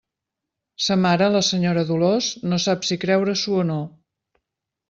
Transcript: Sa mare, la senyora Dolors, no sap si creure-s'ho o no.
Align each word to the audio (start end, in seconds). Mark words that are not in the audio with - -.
Sa 0.85 0.97
mare, 1.01 1.27
la 1.35 1.43
senyora 1.49 1.83
Dolors, 1.91 2.31
no 2.53 2.61
sap 2.65 2.89
si 2.91 3.01
creure-s'ho 3.05 3.63
o 3.63 3.67
no. 3.73 3.81